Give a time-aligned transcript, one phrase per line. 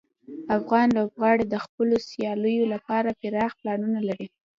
[0.57, 4.27] افغان لوبغاړي د خپلو سیالیو لپاره پراخ پلانونه لري.